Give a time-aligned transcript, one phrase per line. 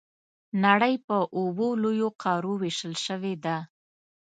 [0.65, 3.57] نړۍ په اووه لویو قارو وېشل شوې ده.